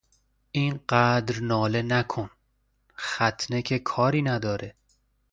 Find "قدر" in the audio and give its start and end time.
0.89-1.39